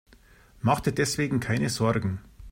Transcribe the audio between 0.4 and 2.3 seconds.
Mach dir deswegen keine Sorgen.